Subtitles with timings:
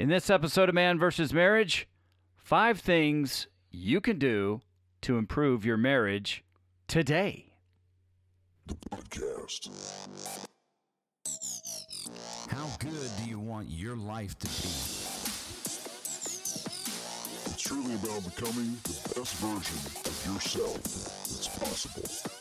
[0.00, 1.34] In this episode of Man vs.
[1.34, 1.86] Marriage,
[2.38, 4.62] five things you can do
[5.02, 6.42] to improve your marriage
[6.88, 7.52] today.
[8.64, 9.68] The podcast.
[12.48, 14.52] How good do you want your life to be?
[17.44, 19.76] It's truly about becoming the best version
[20.06, 22.39] of yourself that's possible.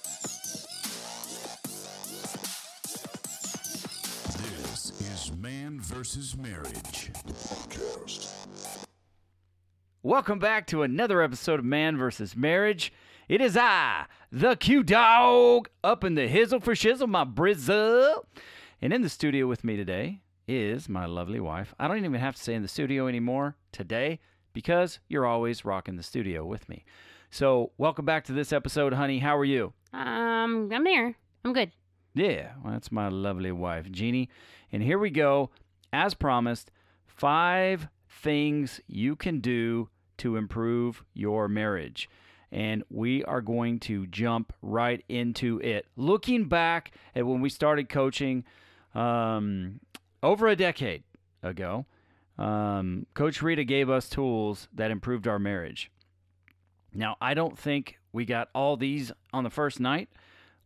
[5.99, 7.11] Versus Marriage.
[7.27, 8.85] Podcast.
[10.01, 12.93] Welcome back to another episode of Man versus Marriage.
[13.27, 18.23] It is I, the Q Dog, up in the hizzle for shizzle, my brizzle.
[18.81, 21.75] And in the studio with me today is my lovely wife.
[21.77, 24.21] I don't even have to say in the studio anymore today
[24.53, 26.85] because you're always rocking the studio with me.
[27.29, 29.19] So, welcome back to this episode, honey.
[29.19, 29.73] How are you?
[29.91, 31.17] Um, I'm here.
[31.43, 31.73] I'm good.
[32.13, 34.29] Yeah, well, that's my lovely wife, Jeannie.
[34.71, 35.49] And here we go.
[35.91, 36.71] As promised,
[37.05, 42.09] five things you can do to improve your marriage.
[42.51, 45.85] And we are going to jump right into it.
[45.95, 48.43] Looking back at when we started coaching
[48.95, 49.79] um,
[50.23, 51.03] over a decade
[51.43, 51.85] ago,
[52.37, 55.91] um, Coach Rita gave us tools that improved our marriage.
[56.93, 60.09] Now, I don't think we got all these on the first night,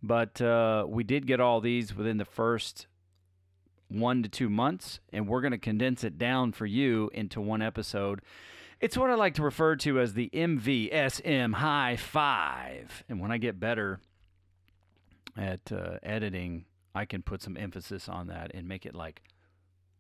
[0.02, 2.88] but uh, we did get all these within the first
[3.94, 7.62] one to two months, and we're going to condense it down for you into one
[7.62, 8.22] episode.
[8.80, 13.04] It's what I like to refer to as the MVSM High Five.
[13.08, 14.00] And when I get better
[15.38, 19.22] at uh, editing, I can put some emphasis on that and make it like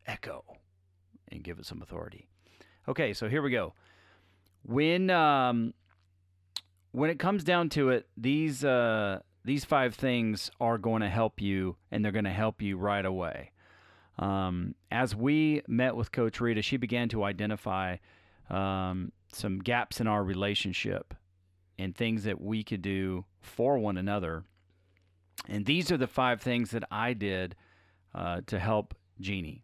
[0.05, 0.44] echo
[1.31, 2.27] and give it some authority.
[2.88, 3.73] Okay, so here we go.
[4.64, 5.73] When um,
[6.91, 11.41] when it comes down to it, these uh, these five things are going to help
[11.41, 13.52] you, and they're going to help you right away.
[14.19, 17.97] Um, as we met with Coach Rita, she began to identify
[18.50, 21.14] um, some gaps in our relationship
[21.80, 24.43] and things that we could do for one another.
[25.48, 27.55] And these are the five things that I did
[28.14, 29.64] uh, to help Jeannie.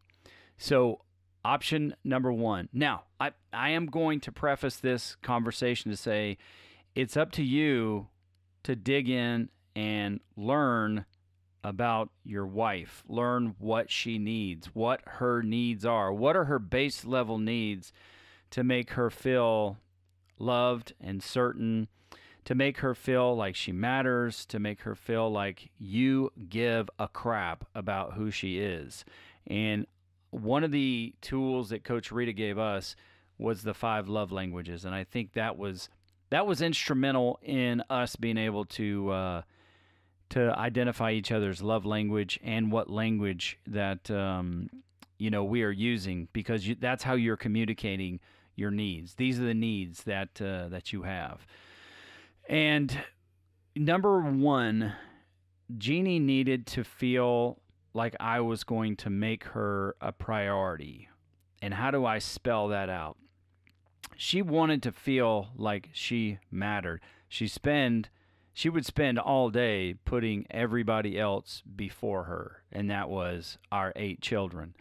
[0.58, 1.02] So,
[1.46, 2.68] option number one.
[2.74, 6.38] Now, I, I am going to preface this conversation to say
[6.96, 8.08] it's up to you
[8.64, 11.06] to dig in and learn
[11.64, 13.04] about your wife.
[13.08, 17.92] Learn what she needs, what her needs are, what are her base level needs
[18.52, 19.78] to make her feel
[20.38, 21.88] loved and certain,
[22.46, 27.08] to make her feel like she matters, to make her feel like you give a
[27.08, 29.04] crap about who she is.
[29.46, 29.86] And
[30.32, 32.96] one of the tools that Coach Rita gave us
[33.38, 35.90] was the five love languages, and I think that was
[36.30, 39.42] that was instrumental in us being able to uh,
[40.30, 44.70] to identify each other's love language and what language that um,
[45.18, 48.20] you know we are using because you, that's how you're communicating
[48.56, 49.16] your needs.
[49.16, 51.46] These are the needs that uh, that you have.
[52.48, 52.98] And
[53.76, 54.94] number one,
[55.78, 57.60] Jeannie needed to feel
[57.94, 61.10] like I was going to make her a priority.
[61.62, 63.18] And how do I spell that out?
[64.16, 67.02] She wanted to feel like she mattered.
[67.28, 68.10] She spend
[68.60, 74.20] she would spend all day putting everybody else before her, and that was our eight
[74.20, 74.76] children.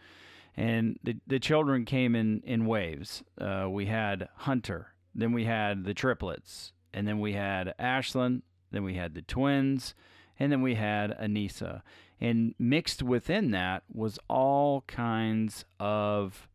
[0.57, 3.23] And the, the children came in, in waves.
[3.39, 8.83] Uh, we had Hunter, then we had the triplets, and then we had Ashlyn, then
[8.83, 9.95] we had the twins,
[10.37, 11.81] and then we had Anissa.
[12.19, 16.49] And mixed within that was all kinds of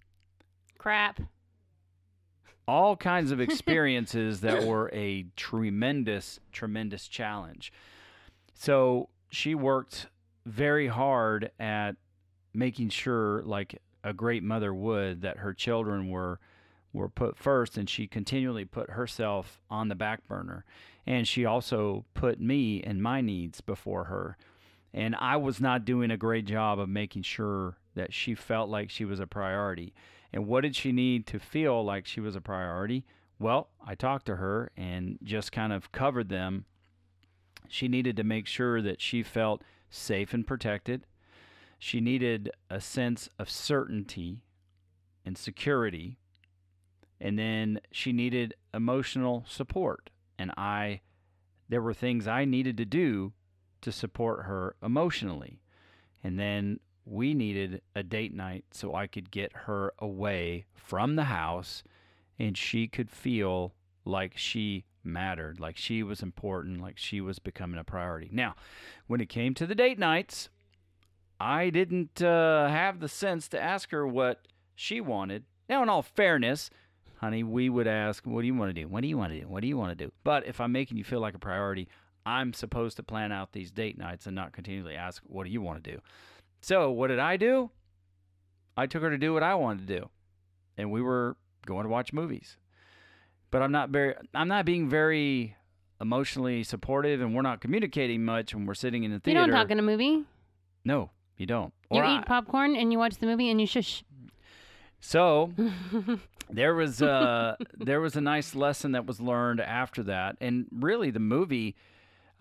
[0.77, 1.23] Crap.
[2.67, 7.73] All kinds of experiences that were a tremendous, tremendous challenge.
[8.55, 10.07] So she worked
[10.47, 11.97] very hard at
[12.53, 16.39] making sure, like a great mother would, that her children were
[16.93, 20.65] were put first, and she continually put herself on the back burner.
[21.07, 24.37] And she also put me and my needs before her.
[24.95, 28.91] And I was not doing a great job of making sure that she felt like
[28.91, 29.93] she was a priority.
[30.34, 33.04] And what did she need to feel like she was a priority?
[33.39, 36.65] Well, I talked to her and just kind of covered them.
[37.69, 41.07] She needed to make sure that she felt safe and protected.
[41.78, 44.42] She needed a sense of certainty
[45.25, 46.19] and security.
[47.21, 50.10] And then she needed emotional support.
[50.36, 51.03] And I,
[51.69, 53.34] there were things I needed to do
[53.83, 55.60] to support her emotionally.
[56.25, 61.24] And then we needed a date night so I could get her away from the
[61.24, 61.83] house
[62.39, 63.74] and she could feel
[64.04, 68.28] like she mattered, like she was important, like she was becoming a priority.
[68.33, 68.54] Now,
[69.06, 70.48] when it came to the date nights,
[71.39, 76.03] I didn't uh, have the sense to ask her what she wanted Now, in all
[76.03, 76.71] fairness,
[77.16, 78.89] honey, we would ask, What do you want to do?
[78.89, 79.48] What do you want to do?
[79.48, 80.12] What do you want to do?
[80.24, 81.89] But if I'm making you feel like a priority,
[82.27, 85.60] I'm supposed to plan out these date nights and not continually ask, What do you
[85.60, 86.00] want to do?
[86.65, 87.69] So, what did I do?
[88.75, 90.09] I took her to do what I wanted to do.
[90.78, 92.57] And we were going to watch movies.
[93.51, 95.57] But I'm not very I'm not being very
[96.01, 99.41] emotionally supportive and we're not communicating much when we're sitting in the theater.
[99.41, 100.25] You don't talk in a movie.
[100.87, 101.75] no, you don't.
[101.91, 104.03] You Or eat I- popcorn and you watch the movie and you shush.
[105.01, 105.53] So
[106.51, 111.10] there was uh there was a nice lesson that was learned after that, and really
[111.10, 111.77] the movie,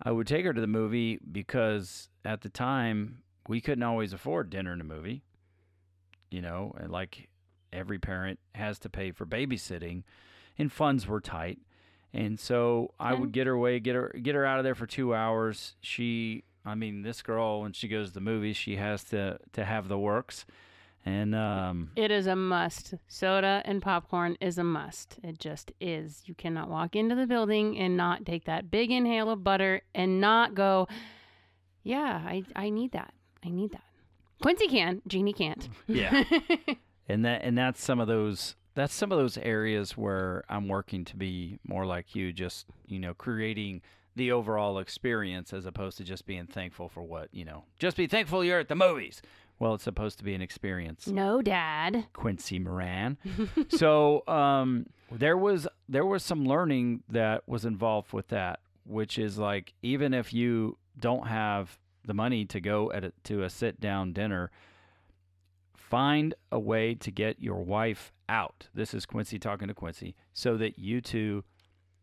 [0.02, 3.18] I would take her to the movie because at the time
[3.48, 5.22] we couldn't always afford dinner and a movie.
[6.30, 7.28] You know, and like
[7.72, 10.02] every parent has to pay for babysitting,
[10.58, 11.60] and funds were tight,
[12.12, 14.86] and so I would get her away, get her get her out of there for
[14.86, 15.76] two hours.
[15.80, 19.64] She, I mean, this girl when she goes to the movies, she has to to
[19.64, 20.44] have the works.
[21.06, 22.94] And um, It is a must.
[23.08, 25.18] Soda and popcorn is a must.
[25.22, 26.22] It just is.
[26.24, 30.18] You cannot walk into the building and not take that big inhale of butter and
[30.18, 30.88] not go,
[31.82, 33.12] yeah, I, I need that.
[33.44, 33.84] I need that.
[34.42, 35.02] Quincy can.
[35.06, 35.68] Jeannie can't.
[35.86, 36.24] Yeah.
[37.08, 41.04] and that and that's some of those that's some of those areas where I'm working
[41.06, 43.82] to be more like you, just you know, creating
[44.16, 47.64] the overall experience as opposed to just being thankful for what you know.
[47.78, 49.22] Just be thankful you're at the movies.
[49.58, 51.06] Well, it's supposed to be an experience.
[51.06, 52.06] no, Dad.
[52.12, 53.16] Quincy Moran.
[53.68, 59.38] so um, there was there was some learning that was involved with that, which is
[59.38, 63.80] like even if you don't have the money to go at a, to a sit
[63.80, 64.50] down dinner,
[65.76, 68.68] find a way to get your wife out.
[68.74, 71.44] This is Quincy talking to Quincy, so that you two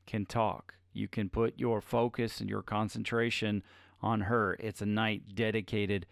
[0.05, 0.75] can talk.
[0.93, 3.63] You can put your focus and your concentration
[4.01, 4.57] on her.
[4.59, 6.05] It's a night dedicated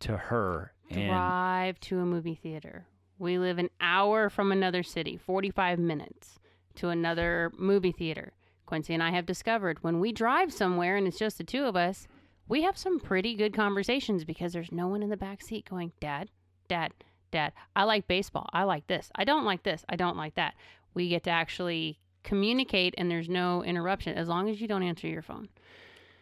[0.00, 0.72] to her.
[0.90, 2.86] And Drive to a movie theater.
[3.18, 6.38] We live an hour from another city, 45 minutes
[6.76, 8.32] to another movie theater.
[8.66, 11.76] Quincy and I have discovered when we drive somewhere and it's just the two of
[11.76, 12.08] us,
[12.52, 15.90] we have some pretty good conversations because there's no one in the back seat going,
[16.00, 16.28] Dad,
[16.68, 16.92] Dad,
[17.30, 18.46] Dad, I like baseball.
[18.52, 19.10] I like this.
[19.14, 19.86] I don't like this.
[19.88, 20.52] I don't like that.
[20.92, 25.08] We get to actually communicate and there's no interruption as long as you don't answer
[25.08, 25.48] your phone.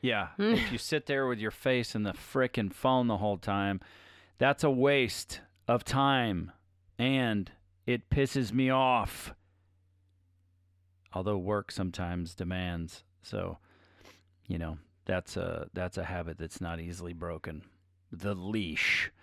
[0.02, 0.54] Yeah, hmm.
[0.54, 3.80] if you sit there with your face in the frickin' phone the whole time,
[4.38, 6.52] that's a waste of time
[6.96, 7.50] and
[7.86, 9.34] it pisses me off.
[11.12, 13.58] Although work sometimes demands, so
[14.46, 14.78] you know,
[15.10, 17.62] that's a that's a habit that's not easily broken.
[18.12, 19.10] The leash.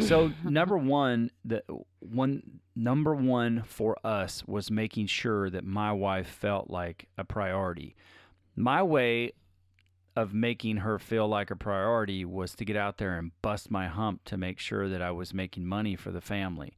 [0.00, 1.62] So number one, the
[2.00, 7.96] one number one for us was making sure that my wife felt like a priority.
[8.54, 9.32] My way
[10.14, 13.86] of making her feel like a priority was to get out there and bust my
[13.88, 16.76] hump to make sure that I was making money for the family.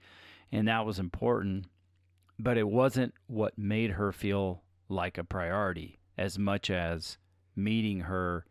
[0.52, 1.66] And that was important,
[2.38, 7.18] but it wasn't what made her feel like a priority as much as
[7.62, 8.44] meeting her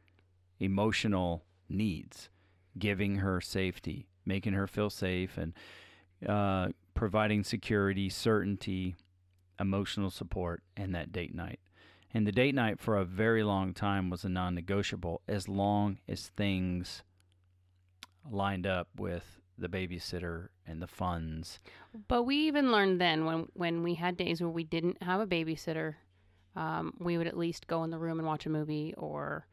[0.60, 2.30] emotional needs,
[2.78, 5.54] giving her safety, making her feel safe, and
[6.28, 8.96] uh, providing security, certainty,
[9.60, 11.60] emotional support, and that date night.
[12.14, 16.00] And the date night for a very long time was a non negotiable as long
[16.08, 17.04] as things
[18.30, 21.60] lined up with the babysitter and the funds.
[22.08, 25.28] But we even learned then when when we had days where we didn't have a
[25.28, 25.96] babysitter,
[26.56, 29.48] um, we would at least go in the room and watch a movie or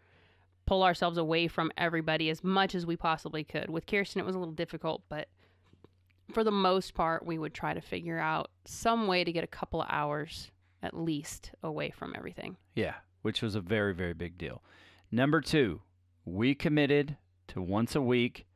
[0.66, 3.70] pull ourselves away from everybody as much as we possibly could.
[3.70, 5.28] With Kirsten, it was a little difficult, but
[6.32, 9.48] for the most part, we would try to figure out some way to get a
[9.48, 10.50] couple of hours
[10.82, 12.56] at least away from everything.
[12.74, 14.62] Yeah, which was a very, very big deal.
[15.10, 15.82] Number two,
[16.24, 17.16] we committed
[17.48, 18.46] to once a week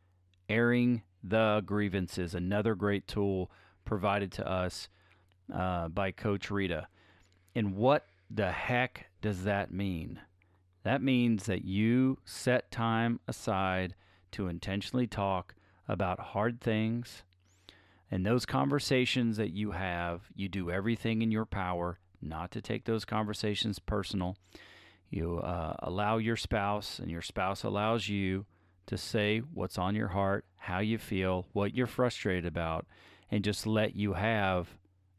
[0.48, 3.50] airing the grievances, another great tool
[3.84, 4.88] provided to us
[5.54, 6.88] uh, by Coach Rita.
[7.54, 10.20] And what the heck does that mean?
[10.82, 13.94] That means that you set time aside
[14.32, 15.54] to intentionally talk
[15.88, 17.24] about hard things.
[18.10, 22.84] And those conversations that you have, you do everything in your power not to take
[22.84, 24.36] those conversations personal.
[25.10, 28.46] You uh, allow your spouse, and your spouse allows you
[28.86, 32.86] to say what's on your heart, how you feel, what you're frustrated about,
[33.30, 34.68] and just let you have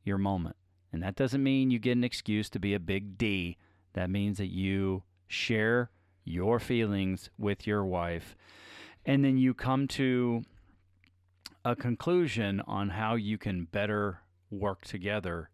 [0.03, 0.55] your moment.
[0.91, 3.57] And that doesn't mean you get an excuse to be a big D.
[3.93, 5.89] That means that you share
[6.23, 8.35] your feelings with your wife,
[9.05, 10.43] and then you come to
[11.65, 15.49] a conclusion on how you can better work together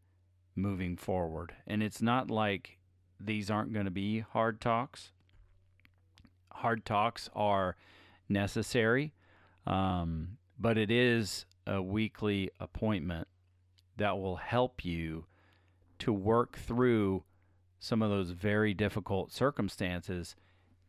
[0.55, 1.53] moving forward.
[1.65, 2.79] And it's not like
[3.19, 5.11] these aren't going to be hard talks.
[6.51, 7.75] Hard talks are
[8.27, 9.13] necessary,
[9.65, 13.27] um, but it is a weekly appointment
[13.97, 15.25] that will help you
[15.99, 17.23] to work through
[17.79, 20.35] some of those very difficult circumstances,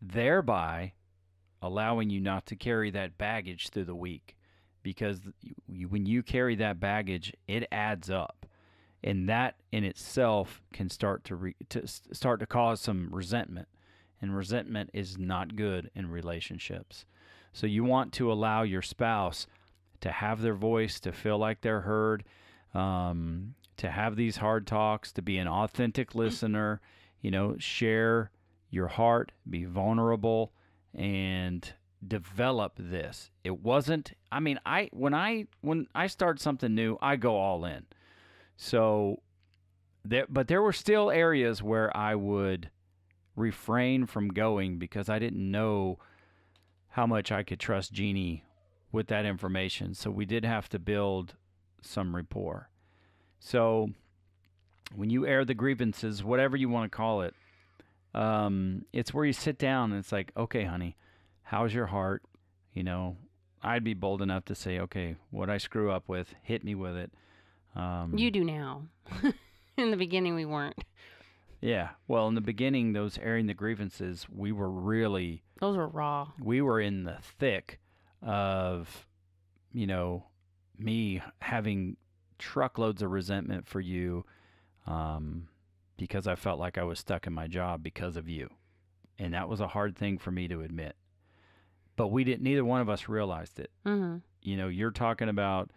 [0.01, 0.93] thereby
[1.61, 4.37] allowing you not to carry that baggage through the week.
[4.83, 5.21] Because
[5.67, 8.47] you, when you carry that baggage, it adds up,
[9.03, 13.69] and that in itself can start to, re, to start to cause some resentment,
[14.23, 17.05] and resentment is not good in relationships.
[17.53, 19.47] So you want to allow your spouse
[20.01, 22.25] to have their voice, to feel like they're heard,
[22.75, 26.81] um, to have these hard talks, to be an authentic listener,
[27.21, 28.31] you know, share
[28.71, 30.53] your heart, be vulnerable,
[30.95, 31.73] and
[32.07, 33.31] develop this.
[33.45, 37.65] It wasn't I mean, I when I when I start something new, I go all
[37.65, 37.87] in.
[38.57, 39.23] So
[40.05, 42.71] there but there were still areas where I would
[43.37, 45.99] refrain from going because I didn't know
[46.91, 48.45] how much I could trust Jeannie
[48.91, 49.95] with that information.
[49.95, 51.35] So we did have to build
[51.83, 52.69] some rapport.
[53.41, 53.91] So
[54.95, 57.35] when you air the grievances, whatever you want to call it,
[58.15, 60.97] um, it's where you sit down and it's like, okay, honey,
[61.43, 62.23] how's your heart?
[62.73, 63.17] You know,
[63.63, 66.97] I'd be bold enough to say, okay, what I screw up with, hit me with
[66.97, 67.13] it.
[67.77, 68.83] Um, You do now.
[69.77, 70.83] In the beginning, we weren't.
[71.61, 71.91] yeah.
[72.09, 76.29] Well, in the beginning, those airing the grievances, we were really Those were raw.
[76.41, 77.79] we were in the thick
[78.21, 79.07] of,
[79.73, 80.25] you know,
[80.79, 81.97] me having
[82.39, 84.25] truckloads of resentment for you
[84.87, 85.49] um,
[85.97, 88.49] because I felt like I was stuck in my job because of you.
[89.19, 90.97] And that was a hard thing for me to admit.
[91.97, 93.73] But we didn't, neither one of us realized it.
[93.85, 94.19] Mm-hmm.
[94.43, 95.73] You know, you're talking about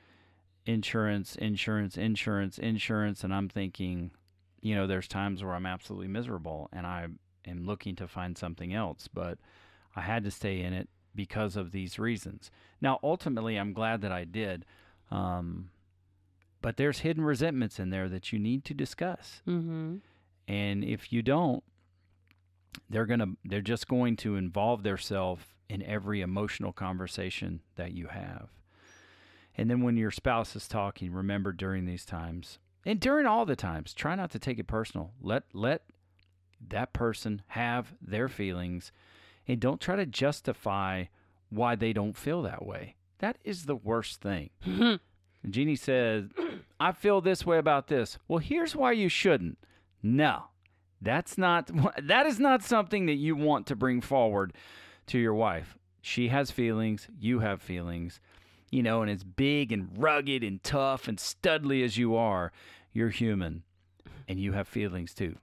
[0.67, 3.23] insurance, insurance, insurance, insurance.
[3.23, 4.11] And I'm thinking,
[4.61, 7.07] you know, there's times where I'm absolutely miserable and I
[7.47, 9.09] am looking to find something else.
[9.11, 9.39] But
[9.95, 12.51] I had to stay in it because of these reasons.
[12.79, 14.65] Now, ultimately, I'm glad that I did.
[15.11, 15.69] Um,
[16.61, 19.41] but there's hidden resentments in there that you need to discuss.
[19.47, 19.97] Mm-hmm.
[20.47, 21.63] And if you don't,
[22.89, 28.49] they're gonna they're just going to involve themselves in every emotional conversation that you have.
[29.57, 33.55] And then when your spouse is talking, remember during these times and during all the
[33.55, 35.11] times, try not to take it personal.
[35.21, 35.83] Let let
[36.69, 38.91] that person have their feelings
[39.47, 41.05] and don't try to justify
[41.49, 42.95] why they don't feel that way.
[43.21, 44.49] That is the worst thing.
[44.65, 45.49] Mm-hmm.
[45.49, 46.25] Jeannie says,
[46.79, 48.17] I feel this way about this.
[48.27, 49.59] Well, here's why you shouldn't.
[50.01, 50.45] No,
[50.99, 51.69] that's not,
[52.01, 54.53] that is not something that you want to bring forward
[55.07, 55.77] to your wife.
[56.01, 58.19] She has feelings, you have feelings,
[58.71, 62.51] you know, and as big and rugged and tough and studly as you are,
[62.91, 63.61] you're human
[64.27, 65.37] and you have feelings too.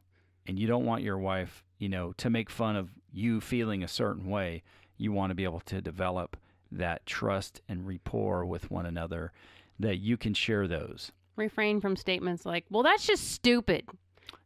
[0.49, 3.89] And you don't want your wife, you know, to make fun of you feeling a
[3.89, 4.65] certain way.
[4.97, 6.37] You want to be able to develop
[6.71, 9.33] that trust and rapport with one another
[9.79, 11.13] that you can share those.
[11.37, 13.85] Refrain from statements like, well, that's just stupid.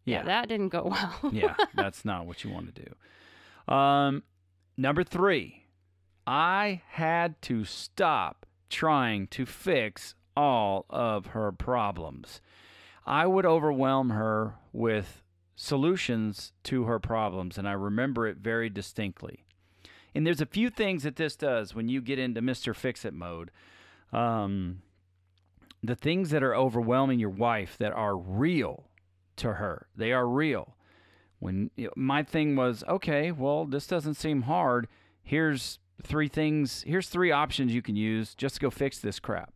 [0.04, 0.24] Yeah.
[0.24, 1.32] that didn't go well.
[1.32, 2.84] yeah, that's not what you want to
[3.68, 3.72] do.
[3.72, 4.22] Um,
[4.76, 5.64] number three,
[6.26, 12.40] I had to stop trying to fix all of her problems.
[13.06, 15.22] I would overwhelm her with
[15.56, 19.44] solutions to her problems, and I remember it very distinctly.
[20.14, 22.74] And there's a few things that this does when you get into Mr.
[22.74, 23.50] Fix It mode.
[24.12, 24.82] Um,
[25.82, 28.90] the things that are overwhelming your wife that are real
[29.36, 30.76] to her, they are real.
[31.38, 34.86] When you know, my thing was, okay, well, this doesn't seem hard.
[35.22, 39.54] Here's three things, here's three options you can use just to go fix this crap.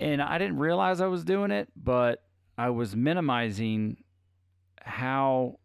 [0.00, 2.24] And I didn't realize I was doing it, but
[2.56, 3.98] I was minimizing
[4.82, 5.58] how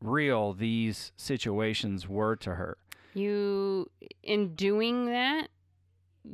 [0.00, 2.76] real these situations were to her.
[3.14, 3.90] You,
[4.22, 5.48] in doing that,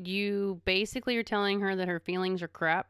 [0.04, 2.88] you basically are telling her that her feelings are crap.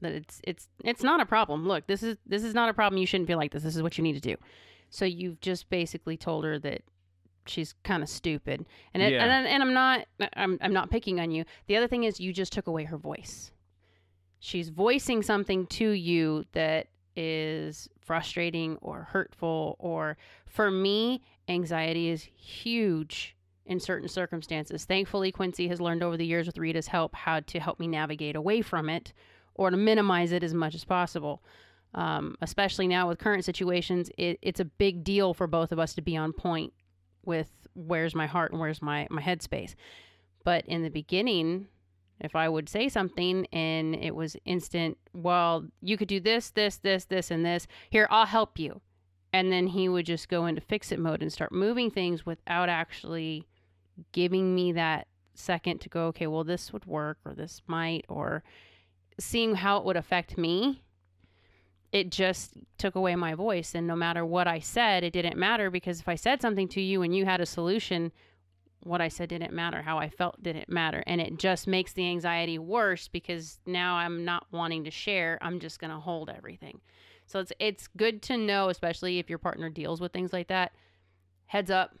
[0.00, 1.66] That it's it's it's not a problem.
[1.68, 2.98] Look, this is this is not a problem.
[3.00, 3.62] You shouldn't feel like this.
[3.62, 4.36] This is what you need to do.
[4.90, 6.82] So you've just basically told her that
[7.46, 8.66] she's kind of stupid.
[8.94, 9.24] And it, Yeah.
[9.24, 11.44] and and I'm not I'm I'm not picking on you.
[11.68, 13.52] The other thing is you just took away her voice.
[14.40, 20.16] She's voicing something to you that is frustrating or hurtful or
[20.46, 24.84] for me anxiety is huge in certain circumstances.
[24.84, 28.36] Thankfully Quincy has learned over the years with Rita's help how to help me navigate
[28.36, 29.12] away from it
[29.54, 31.42] or to minimize it as much as possible.
[31.94, 35.94] Um, especially now with current situations, it, it's a big deal for both of us
[35.94, 36.72] to be on point
[37.24, 39.74] with where's my heart and where's my my headspace.
[40.44, 41.68] But in the beginning,
[42.22, 46.76] if I would say something and it was instant, well, you could do this, this,
[46.76, 47.66] this, this, and this.
[47.90, 48.80] Here, I'll help you.
[49.32, 52.68] And then he would just go into fix it mode and start moving things without
[52.68, 53.46] actually
[54.12, 58.44] giving me that second to go, okay, well, this would work or this might, or
[59.18, 60.82] seeing how it would affect me,
[61.90, 63.74] it just took away my voice.
[63.74, 66.80] And no matter what I said, it didn't matter because if I said something to
[66.80, 68.12] you and you had a solution,
[68.84, 69.82] what I said didn't matter.
[69.82, 71.02] How I felt didn't matter.
[71.06, 75.38] And it just makes the anxiety worse because now I'm not wanting to share.
[75.40, 76.80] I'm just going to hold everything.
[77.26, 80.72] So it's it's good to know, especially if your partner deals with things like that.
[81.46, 81.96] Heads up.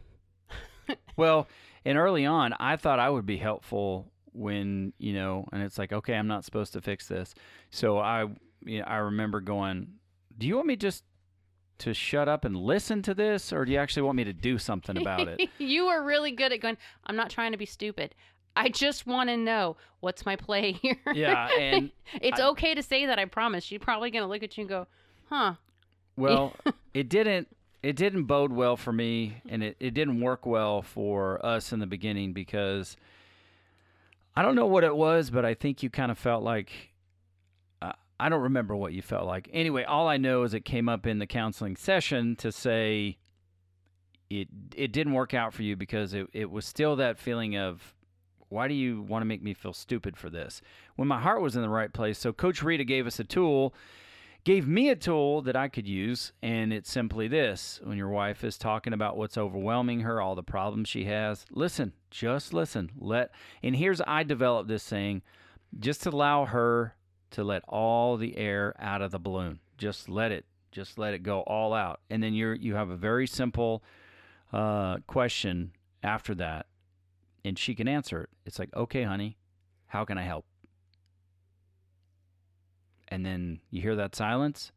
[1.16, 1.46] Well,
[1.84, 5.92] and early on, I thought I would be helpful when you know, and it's like,
[5.92, 7.34] okay, I'm not supposed to fix this.
[7.70, 8.26] So I,
[8.64, 9.86] you know, I remember going,
[10.36, 11.04] "Do you want me just
[11.82, 14.58] to shut up and listen to this, or do you actually want me to do
[14.58, 18.14] something about it?" you are really good at going, I'm not trying to be stupid.
[18.54, 20.98] I just want to know what's my play here.
[21.12, 23.64] Yeah, and it's I- okay to say that, I promise.
[23.64, 24.86] She's probably going to look at you and go,
[25.28, 25.54] huh.
[26.16, 26.54] Well,
[26.92, 27.48] it didn't
[27.82, 31.80] it didn't bode well for me and it, it didn't work well for us in
[31.80, 32.96] the beginning because
[34.36, 36.91] I don't know what it was, but I think you kind of felt like
[38.22, 39.50] I don't remember what you felt like.
[39.52, 43.18] Anyway, all I know is it came up in the counseling session to say
[44.30, 47.94] it it didn't work out for you because it, it was still that feeling of
[48.48, 50.62] why do you want to make me feel stupid for this
[50.94, 53.74] when my heart was in the right place so coach rita gave us a tool
[54.44, 58.42] gave me a tool that I could use, and it's simply this when your wife
[58.42, 62.90] is talking about what's overwhelming her, all the problems she has, listen, just listen.
[62.98, 63.30] Let
[63.62, 65.22] and here's I developed this saying,
[65.78, 66.96] just allow her
[67.32, 69.60] to let all the air out of the balloon.
[69.76, 72.00] Just let it, just let it go all out.
[72.08, 73.82] And then you're you have a very simple
[74.52, 75.72] uh, question
[76.02, 76.66] after that,
[77.44, 78.30] and she can answer it.
[78.46, 79.36] It's like, okay, honey,
[79.86, 80.46] how can I help?
[83.12, 84.72] and then you hear that silence,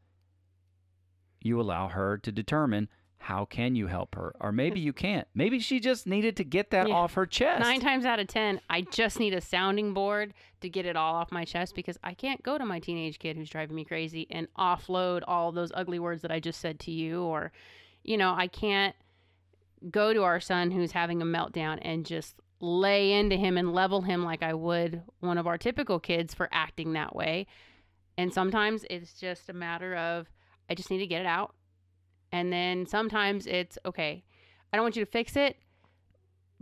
[1.42, 5.27] you allow her to determine how can you help her or maybe you can't.
[5.34, 6.93] Maybe she just needed to get that Yeah.
[6.93, 7.60] off her chest.
[7.60, 11.15] Nine times out of 10, I just need a sounding board to get it all
[11.15, 14.27] off my chest because I can't go to my teenage kid who's driving me crazy
[14.29, 17.24] and offload all those ugly words that I just said to you.
[17.24, 17.51] Or,
[18.04, 18.95] you know, I can't
[19.89, 24.01] go to our son who's having a meltdown and just lay into him and level
[24.01, 27.47] him like I would one of our typical kids for acting that way.
[28.17, 30.28] And sometimes it's just a matter of
[30.69, 31.54] I just need to get it out.
[32.36, 34.21] And then sometimes it's okay,
[34.74, 35.56] I don't want you to fix it,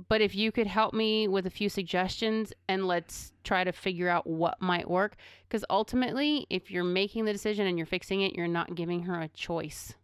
[0.08, 4.08] but if you could help me with a few suggestions and let's try to figure
[4.08, 5.16] out what might work.
[5.48, 9.20] Because ultimately, if you're making the decision and you're fixing it, you're not giving her
[9.20, 9.96] a choice.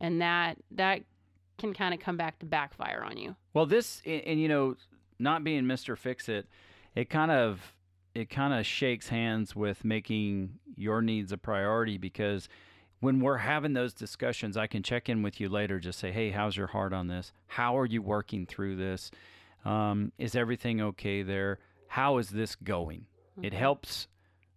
[0.00, 1.02] And that that
[1.58, 3.36] can kind of come back to backfire on you.
[3.52, 4.76] Well, this and, and you know,
[5.18, 5.98] not being Mr.
[5.98, 6.46] Fix It,
[6.94, 7.74] it kind of
[8.14, 12.48] it kind of shakes hands with making your needs a priority because
[13.00, 15.78] when we're having those discussions, I can check in with you later.
[15.78, 17.32] Just say, "Hey, how's your heart on this?
[17.46, 19.10] How are you working through this?
[19.64, 21.58] Um, is everything okay there?
[21.88, 23.06] How is this going?"
[23.40, 24.08] It helps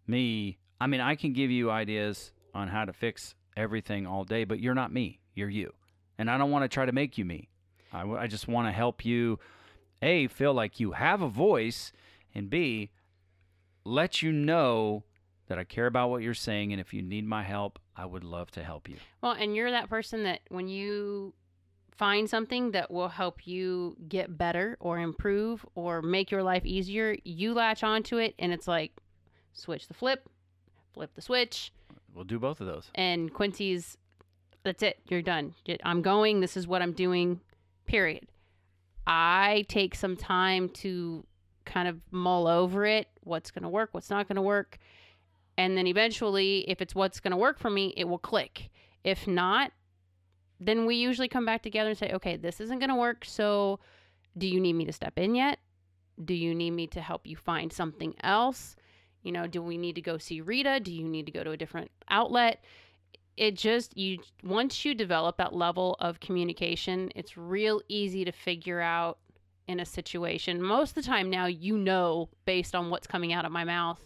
[0.07, 0.57] me.
[0.79, 4.59] I mean, I can give you ideas on how to fix everything all day, but
[4.59, 5.19] you're not me.
[5.35, 5.73] You're you,
[6.17, 7.49] and I don't want to try to make you me.
[7.93, 9.39] I, w- I just want to help you,
[10.01, 11.91] a feel like you have a voice,
[12.33, 12.89] and b
[13.83, 15.03] let you know
[15.51, 18.23] that I care about what you're saying, and if you need my help, I would
[18.23, 18.95] love to help you.
[19.21, 21.33] Well, and you're that person that when you
[21.93, 27.17] find something that will help you get better or improve or make your life easier,
[27.25, 28.93] you latch onto it and it's like
[29.51, 30.29] switch the flip,
[30.93, 31.73] flip the switch,
[32.15, 32.89] We'll do both of those.
[32.95, 33.97] and Quincy's
[34.63, 35.53] that's it, you're done.
[35.83, 37.41] I'm going, this is what I'm doing.
[37.85, 38.27] Period.
[39.05, 41.25] I take some time to
[41.65, 44.77] kind of mull over it, what's going to work, what's not going to work.
[45.57, 48.69] And then eventually, if it's what's going to work for me, it will click.
[49.03, 49.71] If not,
[50.59, 53.25] then we usually come back together and say, okay, this isn't going to work.
[53.25, 53.79] So,
[54.37, 55.59] do you need me to step in yet?
[56.23, 58.75] Do you need me to help you find something else?
[59.23, 60.79] You know, do we need to go see Rita?
[60.79, 62.63] Do you need to go to a different outlet?
[63.37, 68.81] It just, you, once you develop that level of communication, it's real easy to figure
[68.81, 69.17] out
[69.67, 70.61] in a situation.
[70.61, 74.05] Most of the time now, you know, based on what's coming out of my mouth,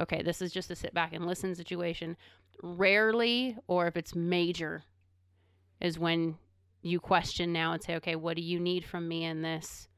[0.00, 2.16] okay, this is just a sit back and listen situation.
[2.62, 4.82] Rarely, or if it's major,
[5.80, 6.36] is when
[6.82, 9.88] you question now and say, okay, what do you need from me in this?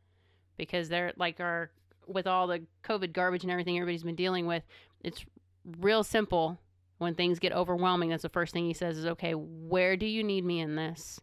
[0.56, 1.70] Because they're like our,
[2.06, 4.64] with all the COVID garbage and everything everybody's been dealing with,
[5.02, 5.24] it's
[5.78, 6.58] real simple.
[6.98, 10.22] When things get overwhelming, that's the first thing he says is, okay, where do you
[10.22, 11.20] need me in this?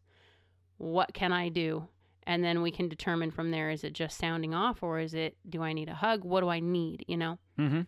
[0.78, 1.88] What can I do?
[2.28, 5.38] And then we can determine from there is it just sounding off or is it,
[5.50, 6.26] do I need a hug?
[6.26, 7.06] What do I need?
[7.08, 7.39] You know?
[7.58, 7.82] Mm-hmm.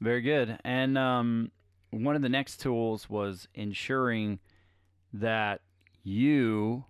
[0.00, 0.58] Very good.
[0.64, 1.50] And um,
[1.90, 4.38] one of the next tools was ensuring
[5.12, 5.60] that
[6.04, 6.84] you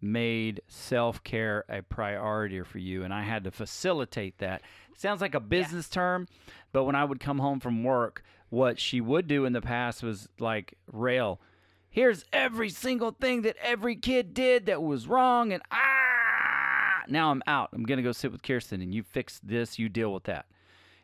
[0.00, 4.62] made self care a priority for you, and I had to facilitate that.
[4.96, 6.26] Sounds like a business term,
[6.72, 10.02] but when I would come home from work, what she would do in the past
[10.02, 11.40] was like rail.
[11.88, 17.42] Here's every single thing that every kid did that was wrong, and ah, now I'm
[17.46, 17.70] out.
[17.72, 20.46] I'm gonna go sit with Kirsten, and you fix this, you deal with that.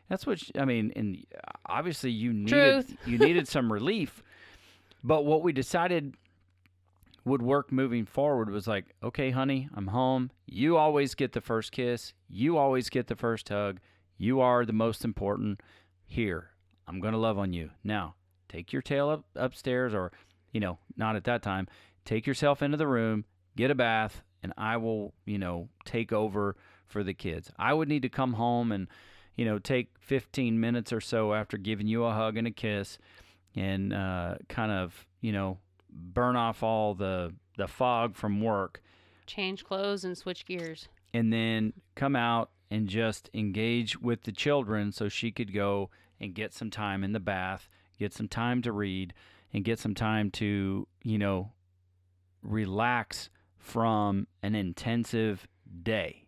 [0.09, 1.25] That's what she, I mean, and
[1.65, 4.23] obviously you needed you needed some relief.
[5.03, 6.15] But what we decided
[7.27, 10.31] would work moving forward was like, okay, honey, I'm home.
[10.45, 12.13] You always get the first kiss.
[12.29, 13.79] You always get the first hug.
[14.17, 15.61] You are the most important.
[16.05, 16.51] Here,
[16.87, 17.71] I'm going to love on you.
[17.83, 18.15] Now,
[18.47, 20.13] take your tail up upstairs, or,
[20.53, 21.67] you know, not at that time.
[22.05, 23.25] Take yourself into the room,
[23.57, 27.51] get a bath, and I will, you know, take over for the kids.
[27.59, 28.87] I would need to come home and,
[29.37, 32.97] you know, take 15 minutes or so after giving you a hug and a kiss
[33.55, 38.83] and uh, kind of, you know, burn off all the the fog from work
[39.25, 40.87] Change clothes and switch gears.
[41.13, 46.33] and then come out and just engage with the children so she could go and
[46.35, 49.13] get some time in the bath, get some time to read
[49.53, 51.51] and get some time to, you know,
[52.43, 55.47] relax from an intensive
[55.83, 56.26] day.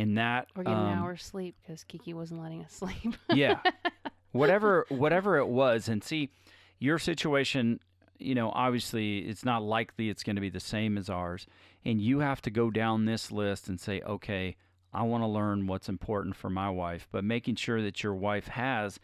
[0.00, 3.14] And that Or get an um, hour's sleep because Kiki wasn't letting us sleep.
[3.34, 3.60] yeah
[4.32, 6.30] whatever whatever it was and see
[6.78, 7.80] your situation
[8.18, 11.46] you know obviously it's not likely it's going to be the same as ours
[11.84, 14.56] and you have to go down this list and say okay
[14.92, 18.46] i want to learn what's important for my wife but making sure that your wife
[18.48, 19.00] has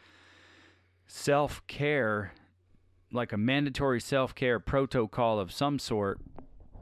[1.07, 2.33] self-care
[3.13, 6.21] like a mandatory self-care protocol of some sort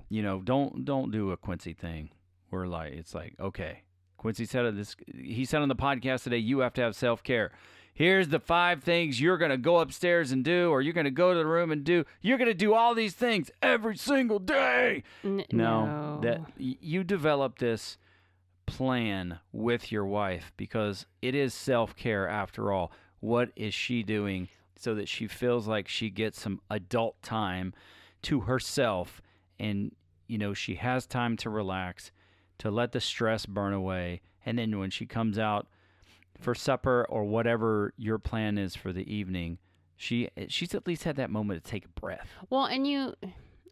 [0.08, 2.10] you know don't don't do a quincy thing
[2.50, 3.83] We're like it's like okay
[4.24, 7.52] quincy said this he said on the podcast today you have to have self-care.
[7.92, 11.10] Here's the five things you're going to go upstairs and do or you're going to
[11.10, 12.06] go to the room and do.
[12.22, 15.02] You're going to do all these things every single day.
[15.22, 16.46] N- no, that no.
[16.58, 17.98] y- you develop this
[18.64, 22.92] plan with your wife because it is self-care after all.
[23.20, 27.74] What is she doing so that she feels like she gets some adult time
[28.22, 29.20] to herself
[29.60, 29.92] and
[30.26, 32.10] you know she has time to relax
[32.64, 35.68] to let the stress burn away and then when she comes out
[36.40, 39.58] for supper or whatever your plan is for the evening
[39.96, 43.14] she she's at least had that moment to take a breath Well, and you,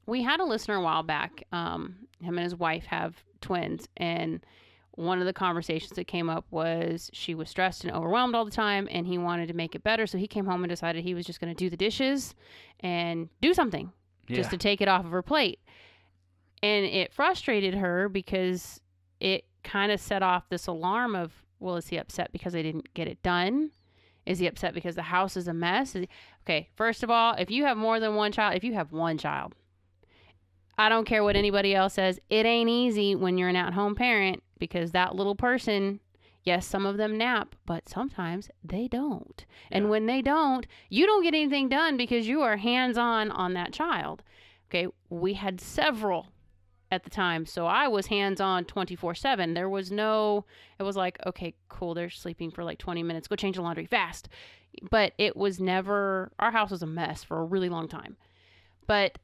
[0.06, 1.44] we had a listener a while back.
[1.52, 4.44] Um, him and his wife have twins, and
[4.92, 8.50] one of the conversations that came up was she was stressed and overwhelmed all the
[8.50, 10.06] time, and he wanted to make it better.
[10.06, 12.34] So he came home and decided he was just going to do the dishes
[12.80, 13.90] and do something
[14.28, 15.60] just to take it off of her plate.
[16.62, 18.80] And it frustrated her because
[19.22, 22.92] it kind of set off this alarm of, well, is he upset because I didn't
[22.92, 23.70] get it done?
[24.26, 25.94] Is he upset because the house is a mess?
[25.94, 26.08] Is he-
[26.44, 29.18] okay, first of all, if you have more than one child, if you have one
[29.18, 29.54] child,
[30.76, 33.94] I don't care what anybody else says, it ain't easy when you're an at home
[33.94, 36.00] parent because that little person,
[36.42, 39.44] yes, some of them nap, but sometimes they don't.
[39.70, 43.54] And when they don't, you don't get anything done because you are hands on on
[43.54, 44.24] that child.
[44.68, 46.28] Okay, we had several
[46.92, 47.46] at the time.
[47.46, 49.54] So I was hands on 24 7.
[49.54, 50.44] There was no,
[50.78, 53.26] it was like, okay, cool, they're sleeping for like 20 minutes.
[53.26, 54.28] Go change the laundry fast.
[54.90, 58.16] But it was never, our house was a mess for a really long time.
[58.86, 59.18] But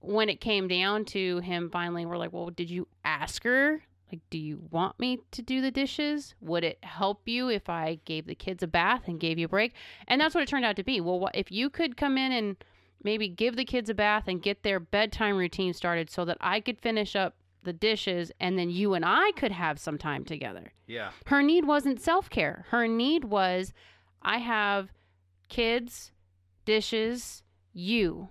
[0.00, 3.82] when it came down to him finally, we're like, well, did you ask her?
[4.10, 6.34] Like, do you want me to do the dishes?
[6.40, 9.48] Would it help you if I gave the kids a bath and gave you a
[9.48, 9.74] break?
[10.08, 11.02] And that's what it turned out to be.
[11.02, 12.56] Well, if you could come in and
[13.04, 16.60] maybe give the kids a bath and get their bedtime routine started so that I
[16.60, 20.72] could finish up the dishes and then you and I could have some time together.
[20.86, 22.66] yeah Her need wasn't self care.
[22.70, 23.72] Her need was
[24.22, 24.90] I have
[25.48, 26.12] kids,
[26.64, 28.30] dishes, you.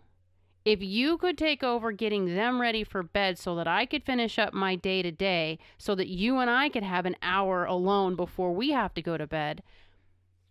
[0.65, 4.39] If you could take over getting them ready for bed so that I could finish
[4.39, 8.15] up my day to day, so that you and I could have an hour alone
[8.15, 9.61] before we have to go to bed.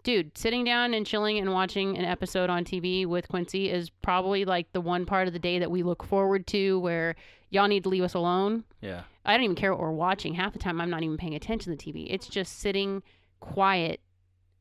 [0.02, 4.44] Dude, sitting down and chilling and watching an episode on TV with Quincy is probably
[4.44, 7.14] like the one part of the day that we look forward to where
[7.50, 8.64] y'all need to leave us alone.
[8.80, 10.34] yeah I don't even care what we're watching.
[10.34, 12.08] Half the time, I'm not even paying attention to the TV.
[12.10, 13.02] It's just sitting
[13.38, 14.00] quiet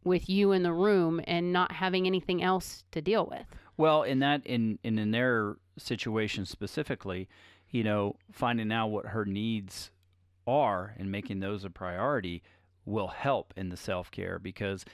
[0.04, 3.46] with you in the room and not having anything else to deal with.
[3.78, 7.28] Well, in that in in in their situation specifically,
[7.70, 9.90] you know, finding out what her needs
[10.46, 12.44] are and making those a priority
[12.86, 14.86] will help in the self-care because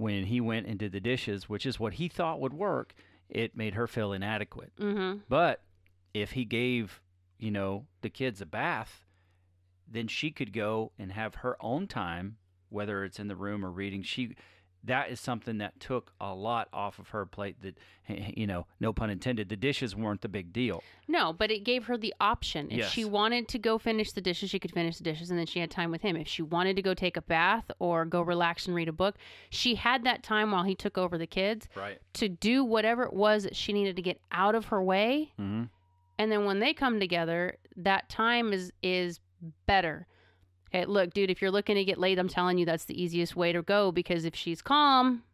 [0.00, 2.94] when he went and did the dishes, which is what he thought would work,
[3.28, 4.72] it made her feel inadequate.
[4.80, 5.18] Mm-hmm.
[5.28, 5.62] But
[6.14, 7.00] if he gave,
[7.38, 9.04] you know, the kids a bath,
[9.86, 12.38] then she could go and have her own time,
[12.70, 14.02] whether it's in the room or reading.
[14.02, 14.36] She
[14.84, 17.76] that is something that took a lot off of her plate that
[18.08, 21.86] you know no pun intended the dishes weren't the big deal No, but it gave
[21.86, 22.68] her the option.
[22.70, 25.46] If she wanted to go finish the dishes, she could finish the dishes and then
[25.46, 26.16] she had time with him.
[26.16, 29.16] If she wanted to go take a bath or go relax and read a book,
[29.50, 33.12] she had that time while he took over the kids right to do whatever it
[33.12, 35.32] was that she needed to get out of her way.
[35.38, 35.64] mm-hmm.
[36.18, 39.18] And then when they come together, that time is is
[39.66, 40.06] better.
[40.72, 43.34] Okay, look, dude, if you're looking to get laid, I'm telling you that's the easiest
[43.34, 45.24] way to go because if she's calm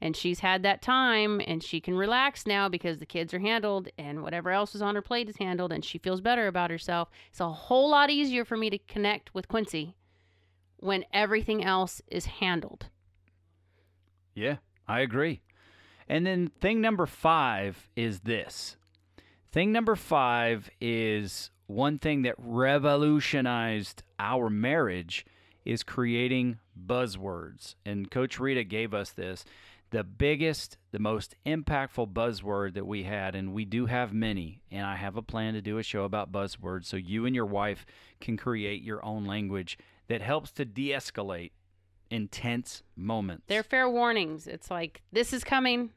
[0.00, 3.88] and she's had that time and she can relax now because the kids are handled
[3.96, 7.08] and whatever else is on her plate is handled and she feels better about herself,
[7.30, 9.96] it's a whole lot easier for me to connect with Quincy
[10.76, 12.86] when everything else is handled.
[14.34, 15.40] Yeah, I agree.
[16.08, 18.76] And then thing number five is this.
[19.50, 25.24] Thing number five is one thing that revolutionized our marriage
[25.64, 27.74] is creating buzzwords.
[27.84, 29.44] And Coach Rita gave us this.
[29.90, 34.84] The biggest, the most impactful buzzword that we had, and we do have many, and
[34.84, 37.86] I have a plan to do a show about buzzwords so you and your wife
[38.20, 39.78] can create your own language
[40.08, 41.52] that helps to de escalate
[42.10, 43.44] intense moments.
[43.46, 44.46] They're fair warnings.
[44.46, 45.90] It's like this is coming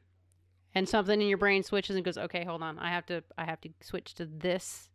[0.74, 2.78] and something in your brain switches and goes, "Okay, hold on.
[2.78, 4.90] I have to I have to switch to this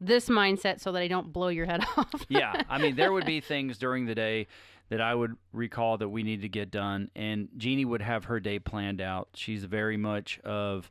[0.00, 3.26] this mindset so that I don't blow your head off." yeah, I mean, there would
[3.26, 4.46] be things during the day
[4.88, 8.40] that I would recall that we need to get done, and Jeannie would have her
[8.40, 9.28] day planned out.
[9.34, 10.90] She's very much of,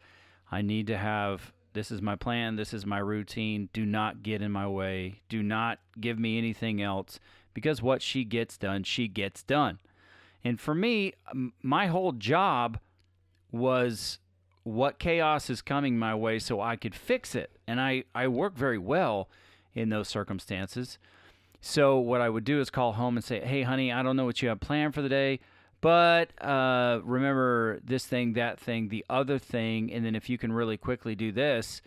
[0.52, 1.54] I need to have.
[1.74, 2.56] This is my plan.
[2.56, 3.68] This is my routine.
[3.74, 5.22] Do not get in my way.
[5.28, 7.20] Do not give me anything else
[7.54, 9.80] because what she gets done, she gets done.
[10.44, 11.13] And for me,
[11.63, 12.80] my whole job
[13.52, 14.20] was
[14.65, 17.51] what chaos is coming my way so I could fix it.
[17.67, 19.30] And I, I work very well
[19.73, 20.97] in those circumstances.
[21.62, 24.25] So what I would do is call home and say, "Hey, honey, I don't know
[24.25, 25.39] what you have planned for the day,
[25.82, 30.51] but uh, remember this thing, that thing, the other thing, and then if you can
[30.51, 31.82] really quickly do this."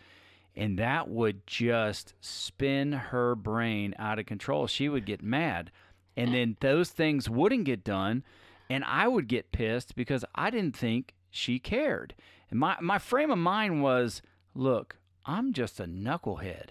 [0.57, 4.67] And that would just spin her brain out of control.
[4.67, 5.71] She would get mad.
[6.17, 8.25] And then those things wouldn't get done.
[8.69, 12.15] And I would get pissed because I didn't think she cared.
[12.51, 14.23] And my, my frame of mind was
[14.55, 16.71] look, I'm just a knucklehead.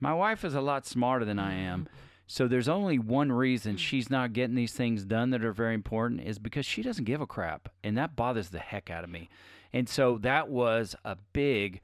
[0.00, 1.84] My wife is a lot smarter than I am.
[1.84, 1.86] Mm.
[2.26, 3.78] So there's only one reason mm.
[3.78, 7.20] she's not getting these things done that are very important is because she doesn't give
[7.20, 7.68] a crap.
[7.82, 9.28] And that bothers the heck out of me.
[9.72, 11.80] And so that was a big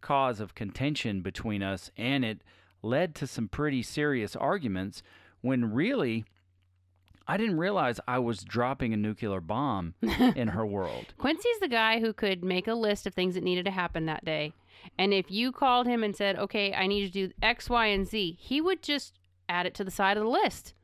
[0.00, 1.90] cause of contention between us.
[1.96, 2.42] And it
[2.82, 5.02] led to some pretty serious arguments
[5.40, 6.24] when really
[7.26, 11.06] I didn't realize I was dropping a nuclear bomb in her world.
[11.18, 14.24] Quincy's the guy who could make a list of things that needed to happen that
[14.24, 14.52] day.
[14.98, 18.06] And if you called him and said, "Okay, I need to do X, Y, and
[18.06, 20.74] Z," he would just add it to the side of the list.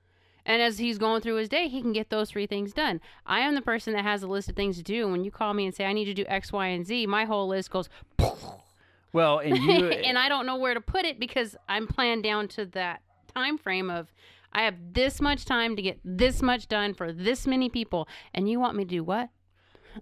[0.46, 3.00] And as he's going through his day, he can get those three things done.
[3.26, 5.07] I am the person that has a list of things to do.
[5.07, 7.26] When you call me and say, I need to do X, Y, and Z, my
[7.26, 7.90] whole list goes,
[9.12, 12.48] Well, and you and I don't know where to put it because I'm planned down
[12.48, 13.03] to that
[13.35, 14.12] time frame of
[14.52, 18.08] I have this much time to get this much done for this many people.
[18.34, 19.28] And you want me to do what?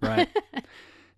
[0.01, 0.27] right.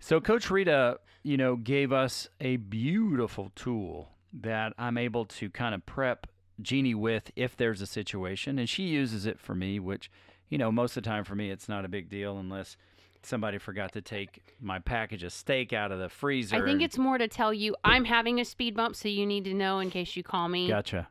[0.03, 5.75] So Coach Rita, you know, gave us a beautiful tool that I'm able to kind
[5.75, 6.25] of prep
[6.59, 10.09] Jeannie with if there's a situation, and she uses it for me, which,
[10.49, 12.77] you know, most of the time for me it's not a big deal unless
[13.21, 16.55] somebody forgot to take my package of steak out of the freezer.
[16.55, 19.43] I think it's more to tell you I'm having a speed bump, so you need
[19.43, 20.67] to know in case you call me.
[20.67, 21.07] gotcha.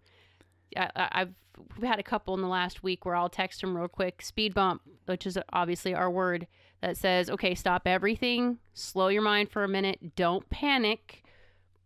[0.77, 1.29] I, I-
[1.77, 4.23] We've had a couple in the last week where I'll text them real quick.
[4.23, 6.47] Speed bump, which is obviously our word
[6.81, 11.23] that says, "Okay, stop everything, slow your mind for a minute, don't panic,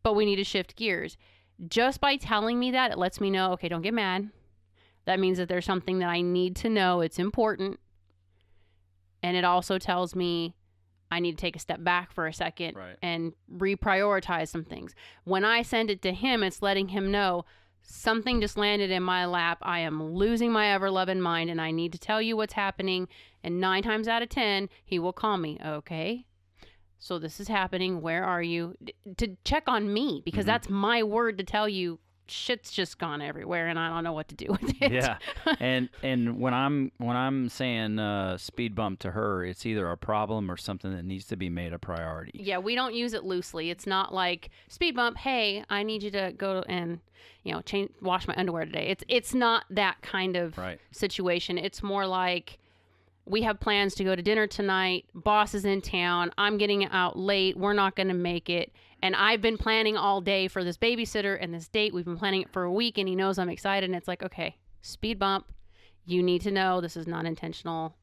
[0.02, 1.16] but we need to shift gears."
[1.68, 4.30] Just by telling me that, it lets me know, okay, don't get mad.
[5.04, 7.00] That means that there's something that I need to know.
[7.00, 7.78] It's important.
[9.22, 10.54] And it also tells me
[11.10, 12.96] I need to take a step back for a second Right.
[13.00, 14.94] and reprioritize some things.
[15.22, 17.44] When I send it to him, it's letting him know
[17.86, 19.58] something just landed in my lap.
[19.62, 23.08] I am losing my ever loving mind and I need to tell you what's happening.
[23.42, 25.58] And nine times out of 10, he will call me.
[25.64, 26.24] Okay.
[26.98, 28.00] So this is happening.
[28.00, 28.76] Where are you?
[28.82, 30.48] D- to check on me because Mhm.
[30.48, 34.28] that's my word to tell you shit's just gone everywhere and I don't know what
[34.28, 34.92] to do with it.
[34.92, 35.18] Yeah,
[35.60, 39.96] and and when I'm when I'm saying uh, speed bump to her, it's either a
[39.96, 42.32] problem or something that needs to be made a priority.
[42.42, 43.70] Yeah, we don't use it loosely.
[43.70, 45.18] It's not like speed bump.
[45.18, 47.00] Hey, I need you to go and
[47.42, 48.86] you know change wash my underwear today.
[48.88, 50.78] It's it's not that kind of Right.
[50.92, 51.58] situation.
[51.58, 52.58] It's more like
[53.26, 55.06] we have plans to go to dinner tonight.
[55.14, 56.30] Boss is in town.
[56.36, 57.56] I'm getting out late.
[57.56, 58.70] We're not going to make it.
[59.04, 61.92] And I've been planning all day for this babysitter and this date.
[61.92, 63.88] We've been planning it for a week, and he knows I'm excited.
[63.88, 65.44] And it's like, okay, speed bump.
[66.06, 67.96] You need to know this is not intentional.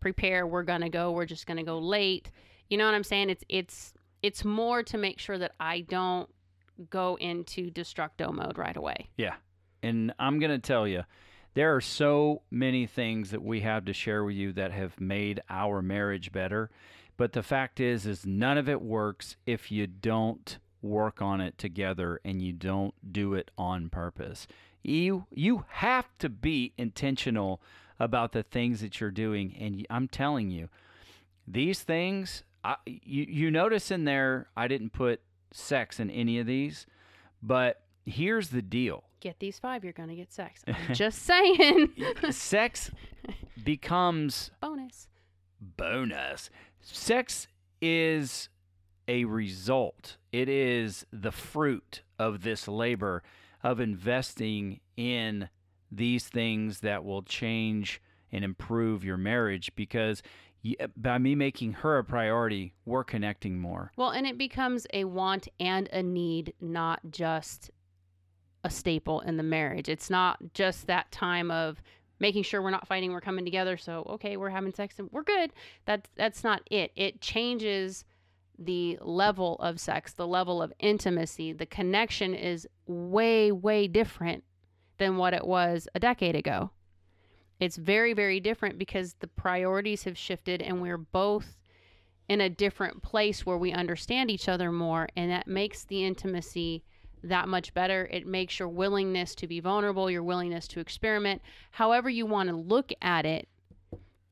[0.00, 2.30] prepare we're going to go we're just going to go late
[2.70, 6.28] you know what i'm saying it's it's it's more to make sure that i don't
[6.88, 9.34] go into destructo mode right away Yeah.
[9.82, 11.04] And I'm going to tell you,
[11.54, 15.40] there are so many things that we have to share with you that have made
[15.48, 16.70] our marriage better.
[17.18, 21.58] But the fact is is none of it works if you don't work on it
[21.58, 24.46] together and you don't do it on purpose.
[24.82, 27.60] You you have to be intentional
[27.98, 30.68] about the things that you're doing and I'm telling you,
[31.46, 35.20] these things I, you you notice in there I didn't put
[35.52, 36.86] sex in any of these,
[37.42, 39.02] but here's the deal.
[39.20, 41.92] get these five you're going to get sex i'm just saying
[42.30, 42.90] sex
[43.64, 45.08] becomes bonus
[45.60, 46.50] bonus.
[46.92, 47.48] Sex
[47.80, 48.48] is
[49.06, 53.22] a result, it is the fruit of this labor
[53.62, 55.48] of investing in
[55.90, 60.22] these things that will change and improve your marriage because
[60.96, 63.92] by me making her a priority, we're connecting more.
[63.96, 67.70] Well, and it becomes a want and a need, not just
[68.64, 69.88] a staple in the marriage.
[69.88, 71.80] It's not just that time of
[72.20, 73.76] making sure we're not fighting, we're coming together.
[73.76, 75.52] So, okay, we're having sex and we're good.
[75.84, 76.92] That's that's not it.
[76.96, 78.04] It changes
[78.58, 81.52] the level of sex, the level of intimacy.
[81.52, 84.44] The connection is way way different
[84.98, 86.70] than what it was a decade ago.
[87.60, 91.56] It's very very different because the priorities have shifted and we're both
[92.28, 96.84] in a different place where we understand each other more and that makes the intimacy
[97.22, 98.08] that much better.
[98.10, 102.54] It makes your willingness to be vulnerable your willingness to experiment however you want to
[102.56, 103.48] look at it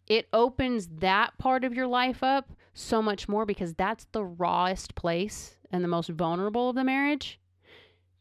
[0.07, 4.95] it opens that part of your life up so much more because that's the rawest
[4.95, 7.41] place and the most vulnerable of the marriage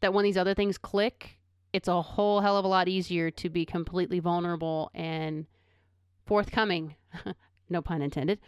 [0.00, 1.38] that when these other things click
[1.72, 5.46] it's a whole hell of a lot easier to be completely vulnerable and
[6.26, 6.96] forthcoming
[7.68, 8.38] no pun intended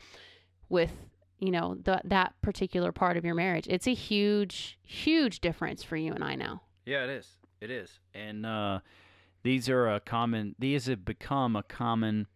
[0.69, 0.93] with
[1.39, 5.97] you know the, that particular part of your marriage it's a huge huge difference for
[5.97, 7.29] you and i now Yeah, it is.
[7.61, 7.99] It is.
[8.15, 8.81] And uh,
[9.43, 10.55] these are a common.
[10.59, 12.27] These have become a common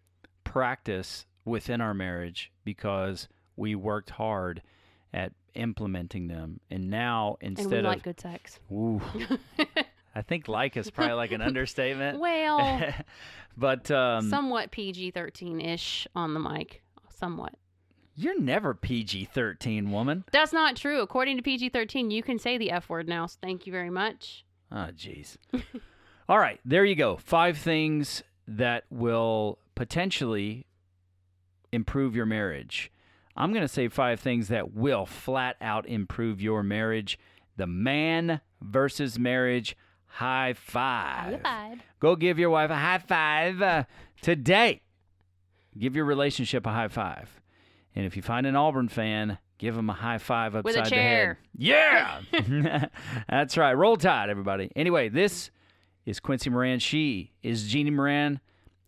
[0.44, 4.62] practice within our marriage because we worked hard
[5.14, 6.60] at implementing them.
[6.70, 9.00] And now and instead we of like good sex ooh,
[10.14, 12.18] I think like is probably like an understatement.
[12.20, 12.92] well
[13.56, 16.82] but um, somewhat pg-13ish on the mic
[17.18, 17.54] somewhat
[18.14, 20.24] you're never PG thirteen, woman.
[20.32, 23.66] that's not true according to pg-13 you can say the f word now so thank
[23.66, 24.44] you very much
[24.74, 25.36] Oh, jeez.
[26.30, 27.18] All right, there you go.
[27.18, 30.64] Five things that will potentially
[31.72, 32.90] improve your marriage.
[33.36, 37.18] I'm going to say five things that will flat out improve your marriage.
[37.58, 41.42] The man versus marriage high five.
[41.42, 41.82] High five.
[42.00, 43.84] Go give your wife a high five uh,
[44.22, 44.80] today.
[45.78, 47.41] Give your relationship a high five.
[47.94, 50.82] And if you find an Auburn fan, give him a high five upside With a
[50.84, 51.38] the chair.
[51.58, 52.20] head.
[52.32, 52.88] Yeah.
[53.28, 53.72] That's right.
[53.74, 54.70] Roll Tide, everybody.
[54.74, 55.50] Anyway, this
[56.06, 56.78] is Quincy Moran.
[56.78, 58.40] She is Jeannie Moran.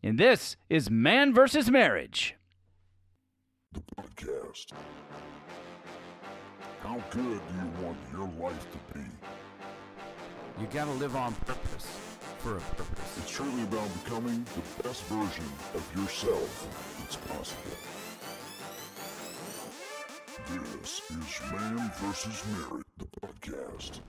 [0.02, 2.34] And this is Man versus Marriage.
[3.72, 4.72] The podcast.
[6.82, 9.04] How good do you want your life to be?
[10.60, 11.86] You gotta live on purpose
[12.38, 13.18] for a purpose.
[13.18, 16.68] It's truly about becoming the best version of yourself
[17.00, 17.76] that's possible.
[20.46, 22.42] This is Man vs.
[22.52, 24.00] Marriage, the podcast.